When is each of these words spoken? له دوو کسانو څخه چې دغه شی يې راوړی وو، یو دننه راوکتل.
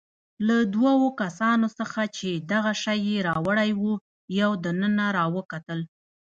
له 0.47 0.55
دوو 0.73 1.07
کسانو 1.21 1.67
څخه 1.79 2.01
چې 2.17 2.29
دغه 2.51 2.71
شی 2.81 2.99
يې 3.09 3.17
راوړی 3.29 3.71
وو، 3.81 3.93
یو 4.39 4.51
دننه 4.65 5.05
راوکتل. 5.17 5.79